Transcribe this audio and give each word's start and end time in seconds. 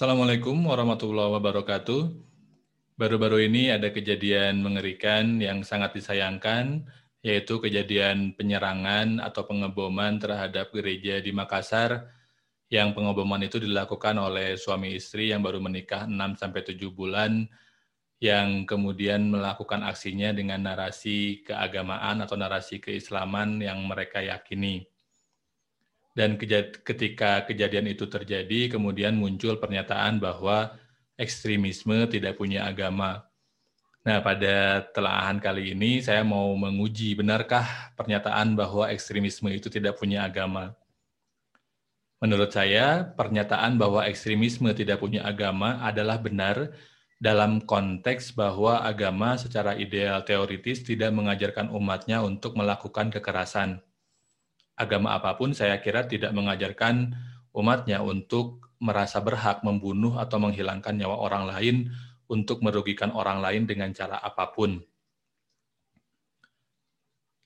Assalamualaikum 0.00 0.64
warahmatullahi 0.64 1.28
wabarakatuh. 1.36 2.02
Baru-baru 2.96 3.52
ini 3.52 3.68
ada 3.68 3.92
kejadian 3.92 4.64
mengerikan 4.64 5.36
yang 5.36 5.60
sangat 5.60 5.92
disayangkan, 5.92 6.88
yaitu 7.20 7.60
kejadian 7.60 8.32
penyerangan 8.32 9.20
atau 9.20 9.44
pengeboman 9.44 10.16
terhadap 10.16 10.72
gereja 10.72 11.20
di 11.20 11.36
Makassar, 11.36 12.08
yang 12.72 12.96
pengeboman 12.96 13.44
itu 13.44 13.60
dilakukan 13.60 14.16
oleh 14.16 14.56
suami 14.56 14.96
istri 14.96 15.36
yang 15.36 15.44
baru 15.44 15.60
menikah 15.60 16.08
6-7 16.08 16.80
bulan, 16.96 17.44
yang 18.24 18.64
kemudian 18.64 19.28
melakukan 19.28 19.84
aksinya 19.84 20.32
dengan 20.32 20.64
narasi 20.64 21.44
keagamaan 21.44 22.24
atau 22.24 22.40
narasi 22.40 22.80
keislaman 22.80 23.60
yang 23.60 23.84
mereka 23.84 24.24
yakini. 24.24 24.80
Dan 26.10 26.34
ketika 26.82 27.46
kejadian 27.46 27.86
itu 27.86 28.10
terjadi, 28.10 28.66
kemudian 28.66 29.14
muncul 29.14 29.56
pernyataan 29.62 30.18
bahwa 30.18 30.74
ekstremisme 31.14 32.10
tidak 32.10 32.34
punya 32.34 32.66
agama. 32.66 33.30
Nah, 34.00 34.18
pada 34.24 34.88
telahan 34.96 35.38
kali 35.38 35.76
ini 35.76 36.00
saya 36.00 36.24
mau 36.24 36.50
menguji 36.56 37.14
benarkah 37.14 37.92
pernyataan 37.94 38.56
bahwa 38.56 38.88
ekstremisme 38.88 39.52
itu 39.52 39.68
tidak 39.68 40.00
punya 40.00 40.24
agama. 40.24 40.72
Menurut 42.20 42.52
saya, 42.52 43.04
pernyataan 43.16 43.76
bahwa 43.76 44.04
ekstremisme 44.08 44.72
tidak 44.72 45.00
punya 45.00 45.24
agama 45.24 45.80
adalah 45.84 46.16
benar 46.20 46.72
dalam 47.20 47.60
konteks 47.60 48.32
bahwa 48.32 48.80
agama 48.80 49.36
secara 49.36 49.76
ideal 49.76 50.24
teoritis 50.24 50.80
tidak 50.80 51.12
mengajarkan 51.12 51.68
umatnya 51.68 52.24
untuk 52.24 52.56
melakukan 52.56 53.12
kekerasan 53.12 53.84
agama 54.80 55.12
apa 55.12 55.36
pun 55.36 55.52
saya 55.52 55.76
kira 55.84 56.08
tidak 56.08 56.32
mengajarkan 56.32 57.12
umatnya 57.52 58.00
untuk 58.00 58.72
merasa 58.80 59.20
berhak 59.20 59.60
membunuh 59.60 60.16
atau 60.16 60.40
menghilangkan 60.40 60.96
nyawa 60.96 61.20
orang 61.20 61.44
lain 61.52 61.76
untuk 62.32 62.64
merugikan 62.64 63.12
orang 63.12 63.44
lain 63.44 63.68
dengan 63.68 63.92
cara 63.92 64.16
apa 64.16 64.48
pun. 64.56 64.80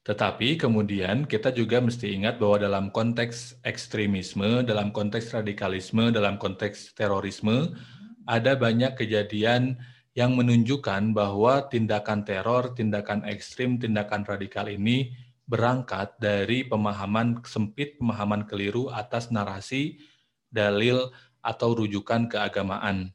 Tetapi 0.05 0.61
kemudian 0.61 1.25
kita 1.25 1.49
juga 1.49 1.81
mesti 1.81 2.13
ingat 2.13 2.37
bahwa 2.37 2.61
dalam 2.61 2.85
konteks 2.93 3.65
ekstremisme, 3.65 4.61
dalam 4.61 4.93
konteks 4.93 5.33
radikalisme, 5.33 6.13
dalam 6.13 6.37
konteks 6.37 6.93
terorisme, 6.93 7.73
ada 8.29 8.53
banyak 8.53 9.01
kejadian 9.01 9.81
yang 10.13 10.37
menunjukkan 10.37 11.17
bahwa 11.17 11.67
tindakan 11.73 12.21
teror, 12.23 12.77
tindakan 12.77 13.25
ekstrim, 13.25 13.81
tindakan 13.81 14.29
radikal 14.29 14.69
ini 14.69 15.17
berangkat 15.45 16.17
dari 16.17 16.65
pemahaman 16.65 17.45
sempit, 17.45 18.01
pemahaman 18.01 18.49
keliru 18.49 18.89
atas 18.89 19.29
narasi, 19.29 20.01
dalil, 20.49 21.13
atau 21.45 21.77
rujukan 21.77 22.25
keagamaan. 22.25 23.13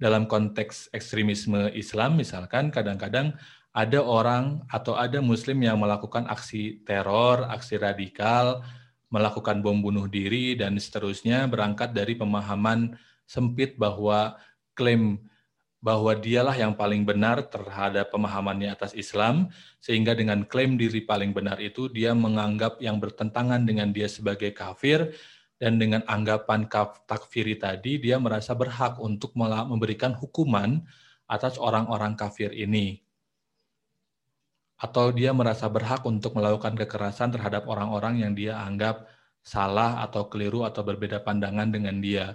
Dalam 0.00 0.24
konteks 0.24 0.92
ekstremisme 0.92 1.72
Islam, 1.76 2.16
misalkan 2.16 2.72
kadang-kadang 2.72 3.36
ada 3.76 4.00
orang 4.00 4.64
atau 4.72 4.96
ada 4.96 5.20
muslim 5.20 5.60
yang 5.60 5.76
melakukan 5.76 6.24
aksi 6.32 6.80
teror, 6.88 7.44
aksi 7.52 7.76
radikal, 7.76 8.64
melakukan 9.12 9.60
bom 9.60 9.84
bunuh 9.84 10.08
diri, 10.08 10.56
dan 10.56 10.80
seterusnya 10.80 11.44
berangkat 11.44 11.92
dari 11.92 12.16
pemahaman 12.16 12.96
sempit 13.28 13.76
bahwa 13.76 14.40
klaim 14.72 15.20
bahwa 15.86 16.18
dialah 16.18 16.58
yang 16.58 16.74
paling 16.74 17.06
benar 17.06 17.46
terhadap 17.46 18.10
pemahamannya 18.10 18.74
atas 18.74 18.90
Islam, 18.98 19.54
sehingga 19.78 20.18
dengan 20.18 20.42
klaim 20.42 20.74
diri 20.74 21.06
paling 21.06 21.30
benar 21.30 21.62
itu 21.62 21.86
dia 21.86 22.10
menganggap 22.10 22.82
yang 22.82 22.98
bertentangan 22.98 23.62
dengan 23.62 23.94
dia 23.94 24.10
sebagai 24.10 24.50
kafir, 24.50 25.14
dan 25.62 25.78
dengan 25.78 26.02
anggapan 26.10 26.66
takfiri 27.06 27.54
tadi 27.54 28.02
dia 28.02 28.18
merasa 28.18 28.58
berhak 28.58 28.98
untuk 28.98 29.38
memberikan 29.38 30.10
hukuman 30.18 30.82
atas 31.30 31.54
orang-orang 31.54 32.18
kafir 32.18 32.50
ini. 32.50 32.98
Atau 34.82 35.14
dia 35.14 35.30
merasa 35.30 35.70
berhak 35.70 36.02
untuk 36.02 36.34
melakukan 36.34 36.74
kekerasan 36.74 37.30
terhadap 37.30 37.70
orang-orang 37.70 38.26
yang 38.26 38.34
dia 38.34 38.58
anggap 38.58 39.06
salah 39.38 40.02
atau 40.02 40.26
keliru 40.26 40.66
atau 40.66 40.82
berbeda 40.82 41.22
pandangan 41.22 41.70
dengan 41.70 42.02
dia 42.02 42.34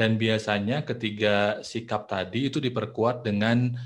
dan 0.00 0.16
biasanya 0.16 0.80
ketiga 0.88 1.60
sikap 1.60 2.08
tadi 2.08 2.48
itu 2.48 2.56
diperkuat 2.56 3.20
dengan 3.20 3.76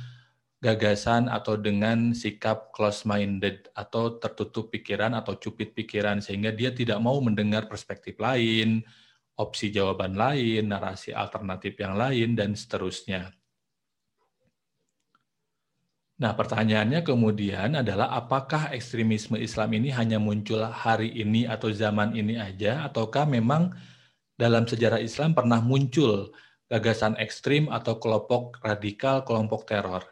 gagasan 0.63 1.27
atau 1.27 1.59
dengan 1.59 2.15
sikap 2.15 2.71
close-minded 2.71 3.75
atau 3.75 4.15
tertutup 4.23 4.71
pikiran 4.71 5.19
atau 5.19 5.35
cupit 5.35 5.75
pikiran 5.75 6.23
sehingga 6.23 6.55
dia 6.55 6.71
tidak 6.71 7.03
mau 7.03 7.19
mendengar 7.19 7.67
perspektif 7.67 8.15
lain, 8.23 8.87
opsi 9.35 9.75
jawaban 9.75 10.15
lain, 10.15 10.71
narasi 10.71 11.11
alternatif 11.11 11.75
yang 11.83 11.99
lain, 11.99 12.39
dan 12.39 12.55
seterusnya. 12.55 13.35
Nah, 16.15 16.31
pertanyaannya 16.39 17.03
kemudian 17.03 17.75
adalah 17.75 18.15
apakah 18.15 18.71
ekstremisme 18.71 19.35
Islam 19.35 19.83
ini 19.83 19.91
hanya 19.91 20.23
muncul 20.23 20.63
hari 20.63 21.11
ini 21.11 21.51
atau 21.51 21.75
zaman 21.75 22.15
ini 22.15 22.39
aja, 22.39 22.87
ataukah 22.87 23.27
memang 23.27 23.75
dalam 24.35 24.67
sejarah 24.67 24.99
Islam 24.99 25.33
pernah 25.33 25.63
muncul 25.63 26.35
gagasan 26.67 27.15
ekstrim 27.21 27.71
atau 27.71 28.01
kelompok 28.03 28.59
radikal, 28.65 29.23
kelompok 29.23 29.69
teror. 29.69 30.03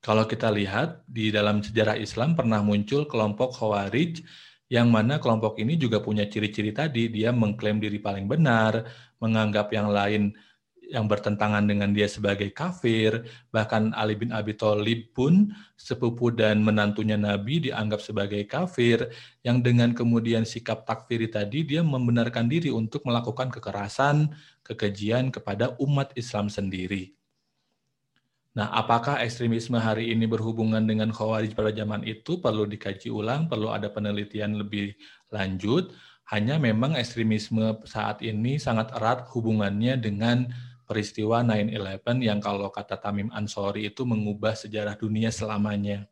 Kalau 0.00 0.24
kita 0.24 0.48
lihat 0.48 1.04
di 1.04 1.28
dalam 1.28 1.60
sejarah 1.60 2.00
Islam 2.00 2.32
pernah 2.32 2.64
muncul 2.64 3.04
kelompok 3.04 3.60
Khawarij 3.60 4.24
yang 4.72 4.88
mana 4.88 5.20
kelompok 5.20 5.60
ini 5.60 5.76
juga 5.76 6.00
punya 6.00 6.24
ciri-ciri 6.24 6.72
tadi, 6.72 7.10
dia 7.12 7.34
mengklaim 7.34 7.82
diri 7.82 8.00
paling 8.00 8.24
benar, 8.24 8.86
menganggap 9.20 9.68
yang 9.74 9.92
lain 9.92 10.32
yang 10.90 11.06
bertentangan 11.06 11.62
dengan 11.64 11.94
dia 11.94 12.10
sebagai 12.10 12.50
kafir, 12.50 13.22
bahkan 13.54 13.94
Ali 13.94 14.18
bin 14.18 14.34
Abi 14.34 14.58
Thalib 14.58 15.14
pun 15.14 15.54
sepupu 15.78 16.34
dan 16.34 16.66
menantunya 16.66 17.14
Nabi 17.14 17.70
dianggap 17.70 18.02
sebagai 18.02 18.42
kafir, 18.50 19.06
yang 19.46 19.62
dengan 19.62 19.94
kemudian 19.94 20.42
sikap 20.42 20.82
takfiri 20.82 21.30
tadi 21.30 21.62
dia 21.62 21.86
membenarkan 21.86 22.50
diri 22.50 22.74
untuk 22.74 23.06
melakukan 23.06 23.54
kekerasan, 23.54 24.34
kekejian 24.66 25.30
kepada 25.30 25.78
umat 25.78 26.10
Islam 26.18 26.50
sendiri. 26.50 27.14
Nah, 28.50 28.66
apakah 28.74 29.22
ekstremisme 29.22 29.78
hari 29.78 30.10
ini 30.10 30.26
berhubungan 30.26 30.82
dengan 30.82 31.14
khawarij 31.14 31.54
pada 31.54 31.70
zaman 31.70 32.02
itu 32.02 32.42
perlu 32.42 32.66
dikaji 32.66 33.06
ulang, 33.06 33.46
perlu 33.46 33.70
ada 33.70 33.86
penelitian 33.86 34.58
lebih 34.58 34.98
lanjut. 35.30 35.94
Hanya 36.26 36.58
memang 36.58 36.98
ekstremisme 36.98 37.78
saat 37.86 38.22
ini 38.26 38.58
sangat 38.58 38.90
erat 38.94 39.30
hubungannya 39.30 39.98
dengan 40.02 40.50
peristiwa 40.90 41.46
9-11 41.46 42.26
yang 42.26 42.42
kalau 42.42 42.66
kata 42.66 42.98
Tamim 42.98 43.30
Ansori 43.30 43.86
itu 43.86 44.02
mengubah 44.02 44.58
sejarah 44.58 44.98
dunia 44.98 45.30
selamanya. 45.30 46.10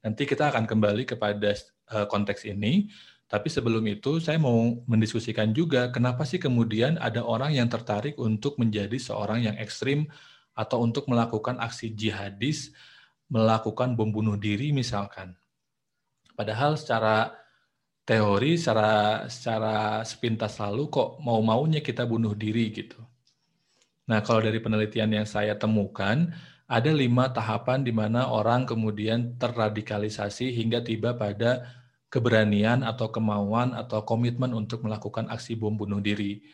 Nanti 0.00 0.24
kita 0.24 0.48
akan 0.48 0.64
kembali 0.64 1.04
kepada 1.04 1.52
uh, 1.92 2.08
konteks 2.08 2.48
ini, 2.48 2.88
tapi 3.28 3.52
sebelum 3.52 3.84
itu 3.92 4.24
saya 4.24 4.40
mau 4.40 4.80
mendiskusikan 4.88 5.52
juga 5.52 5.92
kenapa 5.92 6.24
sih 6.24 6.40
kemudian 6.40 6.96
ada 6.96 7.20
orang 7.20 7.52
yang 7.52 7.68
tertarik 7.68 8.16
untuk 8.16 8.56
menjadi 8.56 8.96
seorang 8.96 9.44
yang 9.44 9.56
ekstrim 9.60 10.08
atau 10.56 10.80
untuk 10.80 11.04
melakukan 11.12 11.60
aksi 11.60 11.92
jihadis, 11.92 12.72
melakukan 13.28 13.92
bom 13.92 14.08
bunuh 14.08 14.40
diri 14.40 14.72
misalkan. 14.72 15.36
Padahal 16.32 16.80
secara 16.80 17.36
teori, 18.08 18.56
secara 18.56 19.28
secara 19.28 20.00
sepintas 20.08 20.56
lalu 20.56 20.88
kok 20.88 21.20
mau-maunya 21.20 21.84
kita 21.84 22.08
bunuh 22.08 22.32
diri 22.32 22.72
gitu. 22.72 23.11
Nah, 24.10 24.18
kalau 24.22 24.42
dari 24.42 24.58
penelitian 24.58 25.10
yang 25.14 25.28
saya 25.28 25.54
temukan, 25.54 26.30
ada 26.66 26.90
lima 26.90 27.28
tahapan 27.30 27.84
di 27.84 27.92
mana 27.92 28.32
orang 28.32 28.64
kemudian 28.64 29.36
terradikalisasi 29.36 30.50
hingga 30.56 30.80
tiba 30.80 31.14
pada 31.14 31.68
keberanian 32.08 32.84
atau 32.84 33.08
kemauan 33.08 33.72
atau 33.72 34.04
komitmen 34.04 34.52
untuk 34.52 34.84
melakukan 34.84 35.28
aksi 35.28 35.56
bom 35.56 35.76
bunuh 35.76 36.00
diri. 36.00 36.44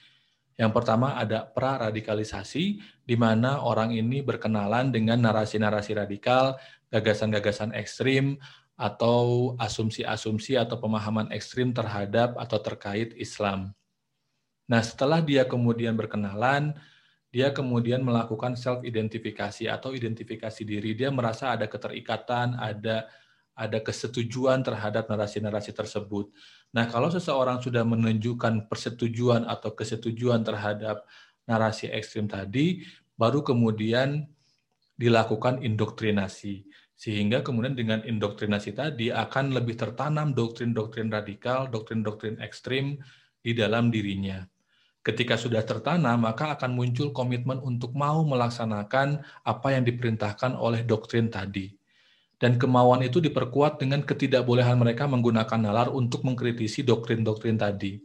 Yang 0.58 0.74
pertama 0.74 1.14
ada 1.14 1.46
praradikalisasi, 1.46 2.64
di 3.06 3.16
mana 3.18 3.62
orang 3.62 3.94
ini 3.94 4.26
berkenalan 4.26 4.90
dengan 4.90 5.22
narasi-narasi 5.22 5.94
radikal, 5.94 6.58
gagasan-gagasan 6.90 7.74
ekstrim, 7.78 8.42
atau 8.78 9.54
asumsi-asumsi 9.58 10.54
atau 10.54 10.78
pemahaman 10.78 11.30
ekstrim 11.34 11.74
terhadap 11.74 12.38
atau 12.38 12.58
terkait 12.62 13.10
Islam. 13.18 13.74
Nah, 14.70 14.82
setelah 14.82 15.18
dia 15.18 15.42
kemudian 15.42 15.98
berkenalan, 15.98 16.78
dia 17.28 17.52
kemudian 17.52 18.00
melakukan 18.00 18.56
self 18.56 18.80
identifikasi 18.84 19.68
atau 19.68 19.92
identifikasi 19.92 20.62
diri. 20.64 20.96
Dia 20.96 21.12
merasa 21.12 21.52
ada 21.52 21.68
keterikatan, 21.68 22.56
ada 22.56 23.04
ada 23.58 23.82
kesetujuan 23.82 24.62
terhadap 24.62 25.10
narasi-narasi 25.10 25.74
tersebut. 25.74 26.30
Nah, 26.70 26.86
kalau 26.86 27.10
seseorang 27.10 27.58
sudah 27.58 27.82
menunjukkan 27.82 28.70
persetujuan 28.70 29.42
atau 29.50 29.74
kesetujuan 29.74 30.46
terhadap 30.46 31.02
narasi 31.42 31.90
ekstrim 31.90 32.30
tadi, 32.30 32.86
baru 33.18 33.42
kemudian 33.42 34.30
dilakukan 34.94 35.58
indoktrinasi. 35.66 36.70
Sehingga 36.94 37.42
kemudian 37.42 37.74
dengan 37.74 38.02
indoktrinasi 38.06 38.78
tadi 38.78 39.10
akan 39.10 39.54
lebih 39.54 39.74
tertanam 39.74 40.34
doktrin-doktrin 40.34 41.10
radikal, 41.10 41.66
doktrin-doktrin 41.66 42.38
ekstrim 42.38 42.98
di 43.42 43.54
dalam 43.58 43.90
dirinya. 43.90 44.42
Ketika 45.08 45.40
sudah 45.40 45.64
tertanam, 45.64 46.20
maka 46.20 46.52
akan 46.52 46.76
muncul 46.76 47.16
komitmen 47.16 47.56
untuk 47.64 47.96
mau 47.96 48.20
melaksanakan 48.28 49.24
apa 49.40 49.68
yang 49.72 49.80
diperintahkan 49.88 50.52
oleh 50.52 50.84
doktrin 50.84 51.32
tadi. 51.32 51.72
Dan 52.36 52.60
kemauan 52.60 53.00
itu 53.00 53.16
diperkuat 53.16 53.80
dengan 53.80 54.04
ketidakbolehan 54.04 54.76
mereka 54.76 55.08
menggunakan 55.08 55.64
nalar 55.64 55.88
untuk 55.88 56.28
mengkritisi 56.28 56.84
doktrin-doktrin 56.84 57.56
tadi. 57.56 57.96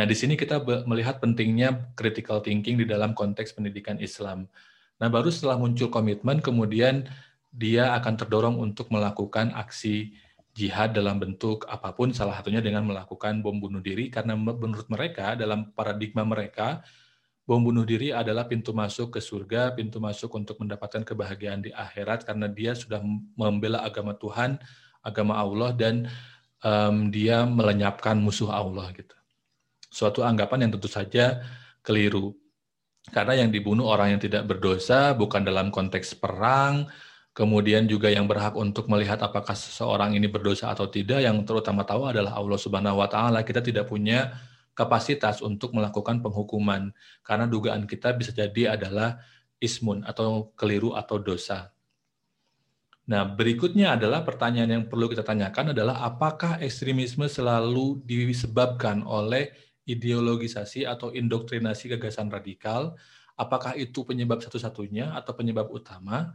Nah, 0.00 0.08
di 0.08 0.16
sini 0.16 0.32
kita 0.32 0.64
melihat 0.88 1.20
pentingnya 1.20 1.92
critical 1.92 2.40
thinking 2.40 2.80
di 2.80 2.88
dalam 2.88 3.12
konteks 3.12 3.52
pendidikan 3.52 4.00
Islam. 4.00 4.48
Nah, 4.96 5.12
baru 5.12 5.28
setelah 5.28 5.60
muncul 5.60 5.92
komitmen, 5.92 6.40
kemudian 6.40 7.04
dia 7.52 7.92
akan 8.00 8.16
terdorong 8.16 8.56
untuk 8.56 8.88
melakukan 8.88 9.52
aksi 9.52 10.16
jihad 10.56 10.96
dalam 10.96 11.20
bentuk 11.20 11.68
apa 11.68 11.92
pun, 11.92 12.16
salah 12.16 12.40
satunya 12.40 12.64
dengan 12.64 12.88
melakukan 12.88 13.44
bom 13.44 13.60
bunuh 13.60 13.84
diri, 13.84 14.08
karena 14.08 14.32
menurut 14.32 14.88
mereka, 14.88 15.36
dalam 15.36 15.76
paradigma 15.76 16.24
mereka, 16.24 16.80
bom 17.44 17.60
bunuh 17.60 17.84
diri 17.84 18.08
adalah 18.08 18.48
pintu 18.48 18.72
masuk 18.72 19.12
ke 19.12 19.20
surga, 19.20 19.76
pintu 19.76 20.00
masuk 20.00 20.32
untuk 20.32 20.56
mendapatkan 20.56 21.04
kebahagiaan 21.04 21.60
di 21.60 21.76
akhirat, 21.76 22.24
karena 22.24 22.48
dia 22.48 22.72
sudah 22.72 23.04
membela 23.36 23.84
agama 23.84 24.16
Tuhan, 24.16 24.56
agama 25.04 25.36
Allah, 25.36 25.76
dan 25.76 26.08
um, 26.64 27.12
dia 27.12 27.44
melenyapkan 27.44 28.16
musuh 28.16 28.48
Allah. 28.48 28.88
gitu. 28.96 29.12
Suatu 29.92 30.24
anggapan 30.24 30.66
yang 30.66 30.72
tentu 30.80 30.88
saja 30.88 31.44
keliru. 31.84 32.32
Karena 33.06 33.38
yang 33.38 33.54
dibunuh 33.54 33.86
orang 33.86 34.18
yang 34.18 34.22
tidak 34.24 34.48
berdosa, 34.50 35.14
bukan 35.14 35.46
dalam 35.46 35.70
konteks 35.70 36.18
perang, 36.18 36.90
Kemudian 37.36 37.84
juga 37.84 38.08
yang 38.08 38.24
berhak 38.24 38.56
untuk 38.56 38.88
melihat 38.88 39.20
apakah 39.20 39.52
seseorang 39.52 40.16
ini 40.16 40.24
berdosa 40.24 40.72
atau 40.72 40.88
tidak, 40.88 41.20
yang 41.20 41.36
terutama 41.44 41.84
tahu 41.84 42.08
adalah 42.08 42.32
Allah 42.32 42.56
Subhanahu 42.56 42.96
wa 42.96 43.04
taala. 43.12 43.44
Kita 43.44 43.60
tidak 43.60 43.92
punya 43.92 44.32
kapasitas 44.72 45.44
untuk 45.44 45.76
melakukan 45.76 46.24
penghukuman 46.24 46.96
karena 47.20 47.44
dugaan 47.44 47.84
kita 47.84 48.16
bisa 48.16 48.32
jadi 48.32 48.80
adalah 48.80 49.20
ismun 49.60 50.00
atau 50.08 50.52
keliru 50.56 50.96
atau 50.96 51.20
dosa. 51.20 51.76
Nah, 53.04 53.28
berikutnya 53.28 54.00
adalah 54.00 54.24
pertanyaan 54.24 54.72
yang 54.72 54.84
perlu 54.88 55.12
kita 55.12 55.20
tanyakan 55.20 55.76
adalah 55.76 56.08
apakah 56.08 56.56
ekstremisme 56.64 57.28
selalu 57.28 58.00
disebabkan 58.08 59.04
oleh 59.04 59.52
ideologisasi 59.84 60.88
atau 60.88 61.12
indoktrinasi 61.12 61.92
gagasan 61.92 62.32
radikal? 62.32 62.96
Apakah 63.36 63.76
itu 63.76 64.08
penyebab 64.08 64.40
satu-satunya 64.40 65.12
atau 65.12 65.36
penyebab 65.36 65.68
utama? 65.68 66.32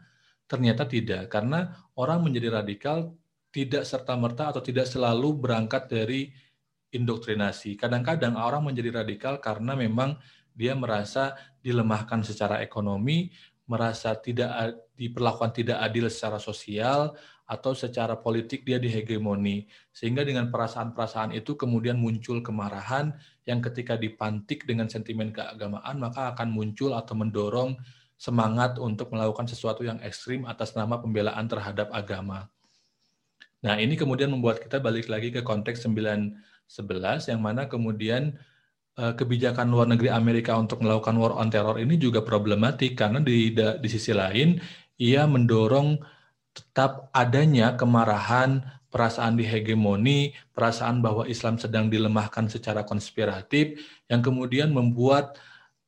Ternyata 0.51 0.83
tidak, 0.83 1.31
karena 1.31 1.71
orang 1.95 2.27
menjadi 2.27 2.59
radikal 2.59 3.15
tidak 3.55 3.87
serta-merta 3.87 4.51
atau 4.51 4.59
tidak 4.59 4.83
selalu 4.83 5.39
berangkat 5.39 5.87
dari 5.87 6.27
indoktrinasi. 6.91 7.79
Kadang-kadang 7.79 8.35
orang 8.35 8.67
menjadi 8.67 8.99
radikal 8.99 9.39
karena 9.39 9.79
memang 9.79 10.19
dia 10.51 10.75
merasa 10.75 11.39
dilemahkan 11.63 12.19
secara 12.27 12.59
ekonomi, 12.59 13.31
merasa 13.63 14.11
tidak 14.19 14.75
diperlakukan 14.99 15.55
tidak 15.55 15.79
adil 15.79 16.11
secara 16.11 16.35
sosial 16.35 17.15
atau 17.47 17.71
secara 17.71 18.19
politik 18.19 18.67
dia 18.67 18.75
dihegemoni. 18.75 19.71
Sehingga 19.95 20.27
dengan 20.27 20.51
perasaan-perasaan 20.51 21.31
itu 21.31 21.55
kemudian 21.55 21.95
muncul 21.95 22.43
kemarahan 22.43 23.15
yang 23.47 23.63
ketika 23.63 23.95
dipantik 23.95 24.67
dengan 24.67 24.91
sentimen 24.91 25.31
keagamaan 25.31 25.95
maka 25.95 26.35
akan 26.35 26.51
muncul 26.51 26.91
atau 26.91 27.15
mendorong 27.15 27.79
semangat 28.21 28.77
untuk 28.77 29.09
melakukan 29.09 29.49
sesuatu 29.49 29.81
yang 29.81 29.97
ekstrim 30.05 30.45
atas 30.45 30.77
nama 30.77 31.01
pembelaan 31.01 31.49
terhadap 31.49 31.89
agama. 31.89 32.53
Nah, 33.65 33.81
ini 33.81 33.97
kemudian 33.97 34.29
membuat 34.29 34.61
kita 34.61 34.77
balik 34.77 35.09
lagi 35.09 35.33
ke 35.33 35.41
konteks 35.41 35.81
911 35.89 37.33
yang 37.33 37.41
mana 37.41 37.65
kemudian 37.65 38.37
eh, 39.01 39.13
kebijakan 39.17 39.73
luar 39.73 39.89
negeri 39.89 40.13
Amerika 40.13 40.53
untuk 40.53 40.85
melakukan 40.85 41.17
war 41.17 41.33
on 41.33 41.49
terror 41.49 41.81
ini 41.81 41.97
juga 41.97 42.21
problematik 42.21 42.93
karena 42.93 43.17
di 43.17 43.57
di 43.57 43.89
sisi 43.89 44.13
lain 44.13 44.61
ia 45.01 45.25
mendorong 45.25 45.97
tetap 46.53 47.09
adanya 47.17 47.73
kemarahan, 47.73 48.61
perasaan 48.93 49.33
dihegemoni, 49.33 50.37
perasaan 50.53 51.01
bahwa 51.01 51.25
Islam 51.25 51.57
sedang 51.57 51.89
dilemahkan 51.89 52.45
secara 52.53 52.85
konspiratif 52.85 53.81
yang 54.11 54.21
kemudian 54.21 54.69
membuat 54.69 55.41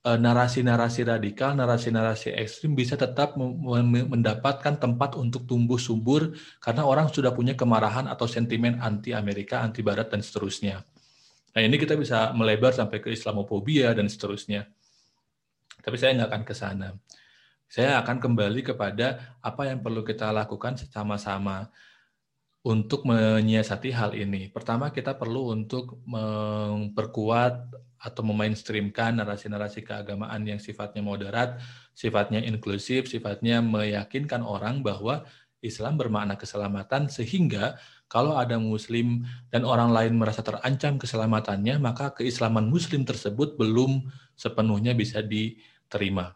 narasi-narasi 0.03 1.07
radikal, 1.07 1.55
narasi-narasi 1.55 2.35
ekstrim 2.35 2.75
bisa 2.75 2.99
tetap 2.99 3.39
mendapatkan 3.39 4.75
tempat 4.75 5.15
untuk 5.15 5.47
tumbuh 5.47 5.79
subur 5.79 6.35
karena 6.59 6.83
orang 6.83 7.07
sudah 7.07 7.31
punya 7.31 7.55
kemarahan 7.55 8.11
atau 8.11 8.27
sentimen 8.27 8.83
anti 8.83 9.15
Amerika, 9.15 9.63
anti 9.63 9.79
Barat 9.79 10.11
dan 10.11 10.19
seterusnya. 10.19 10.83
Nah 11.55 11.61
ini 11.63 11.79
kita 11.79 11.95
bisa 11.95 12.35
melebar 12.35 12.75
sampai 12.75 12.99
ke 12.99 13.15
Islamofobia 13.15 13.95
dan 13.95 14.11
seterusnya. 14.11 14.67
Tapi 15.79 15.95
saya 15.95 16.19
nggak 16.19 16.29
akan 16.35 16.43
ke 16.43 16.53
sana. 16.55 16.89
Saya 17.71 17.97
akan 18.03 18.19
kembali 18.19 18.61
kepada 18.61 19.39
apa 19.39 19.71
yang 19.71 19.79
perlu 19.79 20.03
kita 20.03 20.35
lakukan 20.35 20.75
sama-sama 20.83 21.71
untuk 22.63 23.03
menyiasati 23.03 23.91
hal 23.91 24.15
ini. 24.15 24.47
Pertama 24.47 24.87
kita 24.95 25.19
perlu 25.19 25.51
untuk 25.51 25.99
memperkuat 26.07 27.75
atau 27.99 28.23
memainstreamkan 28.23 29.19
narasi-narasi 29.19 29.83
keagamaan 29.83 30.47
yang 30.47 30.59
sifatnya 30.63 31.03
moderat, 31.03 31.59
sifatnya 31.91 32.39
inklusif, 32.39 33.11
sifatnya 33.11 33.59
meyakinkan 33.59 34.43
orang 34.43 34.79
bahwa 34.79 35.27
Islam 35.63 35.95
bermakna 35.95 36.35
keselamatan 36.35 37.07
sehingga 37.07 37.79
kalau 38.11 38.35
ada 38.35 38.59
muslim 38.59 39.23
dan 39.47 39.63
orang 39.63 39.95
lain 39.95 40.19
merasa 40.19 40.43
terancam 40.43 40.99
keselamatannya, 40.99 41.79
maka 41.79 42.11
keislaman 42.11 42.67
muslim 42.67 43.07
tersebut 43.07 43.55
belum 43.55 44.11
sepenuhnya 44.35 44.91
bisa 44.91 45.23
diterima. 45.23 46.35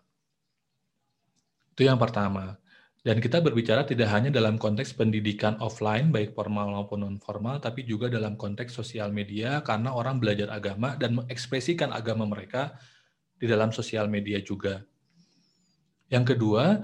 Itu 1.75 1.85
yang 1.85 1.99
pertama. 1.99 2.57
Dan 3.07 3.23
kita 3.23 3.39
berbicara 3.39 3.87
tidak 3.87 4.11
hanya 4.11 4.27
dalam 4.27 4.59
konteks 4.59 4.91
pendidikan 4.91 5.55
offline, 5.63 6.11
baik 6.11 6.35
formal 6.35 6.75
maupun 6.75 7.07
non-formal, 7.07 7.63
tapi 7.63 7.87
juga 7.87 8.11
dalam 8.11 8.35
konteks 8.35 8.75
sosial 8.75 9.15
media, 9.15 9.63
karena 9.63 9.95
orang 9.95 10.19
belajar 10.19 10.51
agama 10.51 10.99
dan 10.99 11.15
mengekspresikan 11.15 11.95
agama 11.95 12.27
mereka 12.27 12.75
di 13.39 13.47
dalam 13.47 13.71
sosial 13.71 14.11
media 14.11 14.43
juga. 14.43 14.83
Yang 16.11 16.35
kedua, 16.35 16.83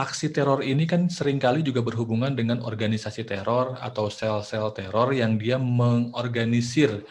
aksi 0.00 0.32
teror 0.32 0.64
ini 0.64 0.88
kan 0.88 1.12
sering 1.12 1.36
kali 1.36 1.60
juga 1.60 1.84
berhubungan 1.84 2.32
dengan 2.32 2.64
organisasi 2.64 3.28
teror 3.28 3.76
atau 3.76 4.08
sel-sel 4.08 4.72
teror 4.72 5.12
yang 5.12 5.36
dia 5.36 5.60
mengorganisir 5.60 7.04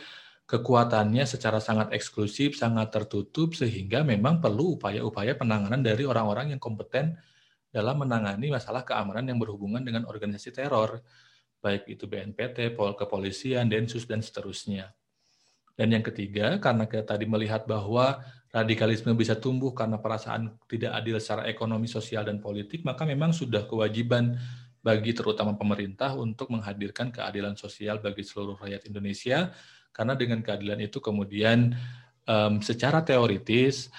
kekuatannya 0.49 1.29
secara 1.29 1.61
sangat 1.61 1.93
eksklusif, 1.93 2.57
sangat 2.57 2.89
tertutup, 2.89 3.53
sehingga 3.53 4.01
memang 4.01 4.41
perlu 4.41 4.81
upaya-upaya 4.81 5.37
penanganan 5.37 5.85
dari 5.85 6.09
orang-orang 6.09 6.57
yang 6.57 6.61
kompeten 6.61 7.13
dalam 7.75 7.99
menangani 7.99 8.47
masalah 8.47 8.87
keamanan 8.87 9.27
yang 9.27 9.35
berhubungan 9.35 9.83
dengan 9.83 10.07
organisasi 10.07 10.55
teror, 10.55 11.03
baik 11.59 11.91
itu 11.91 12.07
BNPT, 12.07 12.71
Pol 12.71 12.95
Kepolisian, 12.95 13.67
Densus, 13.67 14.07
dan 14.07 14.23
seterusnya. 14.23 14.95
Dan 15.75 15.91
yang 15.91 16.07
ketiga, 16.07 16.55
karena 16.63 16.87
kita 16.87 17.03
tadi 17.03 17.27
melihat 17.27 17.67
bahwa 17.67 18.23
radikalisme 18.55 19.11
bisa 19.11 19.35
tumbuh 19.35 19.75
karena 19.75 19.99
perasaan 19.99 20.55
tidak 20.71 20.95
adil 20.95 21.19
secara 21.19 21.43
ekonomi, 21.51 21.91
sosial, 21.91 22.23
dan 22.23 22.39
politik, 22.39 22.87
maka 22.87 23.03
memang 23.03 23.35
sudah 23.35 23.67
kewajiban 23.67 24.39
bagi 24.79 25.11
terutama 25.11 25.51
pemerintah 25.59 26.15
untuk 26.15 26.55
menghadirkan 26.55 27.11
keadilan 27.11 27.59
sosial 27.59 27.99
bagi 27.99 28.23
seluruh 28.23 28.55
rakyat 28.55 28.87
Indonesia, 28.87 29.51
karena 29.91 30.15
dengan 30.15 30.39
keadilan 30.39 30.79
itu 30.79 31.03
kemudian 31.03 31.75
um, 32.23 32.63
secara 32.63 33.03
teoritis 33.03 33.91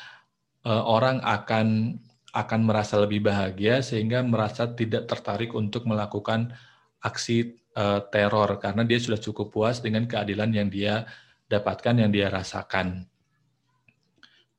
uh, 0.64 0.80
orang 0.88 1.20
akan 1.20 2.00
akan 2.36 2.68
merasa 2.68 3.00
lebih 3.00 3.24
bahagia 3.24 3.80
sehingga 3.80 4.20
merasa 4.20 4.68
tidak 4.68 5.08
tertarik 5.08 5.56
untuk 5.56 5.88
melakukan 5.88 6.52
aksi 7.00 7.56
uh, 7.72 8.04
teror 8.12 8.60
karena 8.60 8.84
dia 8.84 9.00
sudah 9.00 9.16
cukup 9.16 9.48
puas 9.48 9.80
dengan 9.80 10.04
keadilan 10.04 10.52
yang 10.52 10.68
dia 10.68 11.08
dapatkan 11.48 12.04
yang 12.04 12.12
dia 12.12 12.28
rasakan. 12.28 13.08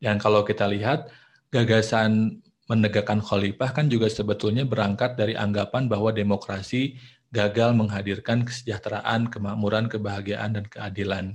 Dan 0.01 0.17
kalau 0.17 0.41
kita 0.41 0.65
lihat 0.65 1.09
gagasan 1.53 2.41
menegakkan 2.67 3.21
khalifah 3.21 3.71
kan 3.71 3.87
juga 3.87 4.09
sebetulnya 4.11 4.67
berangkat 4.67 5.15
dari 5.15 5.37
anggapan 5.37 5.85
bahwa 5.87 6.11
demokrasi 6.11 6.97
gagal 7.31 7.75
menghadirkan 7.75 8.43
kesejahteraan, 8.43 9.29
kemakmuran, 9.29 9.85
kebahagiaan 9.91 10.57
dan 10.57 10.65
keadilan. 10.67 11.25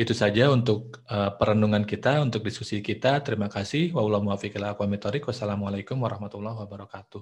Itu 0.00 0.16
saja 0.16 0.48
untuk 0.48 1.04
uh, 1.12 1.36
perenungan 1.36 1.84
kita, 1.84 2.24
untuk 2.24 2.40
diskusi 2.40 2.80
kita. 2.80 3.20
Terima 3.20 3.52
kasih. 3.52 3.92
Wassalamualaikum 5.28 6.00
warahmatullahi 6.00 6.56
wabarakatuh. 6.56 7.20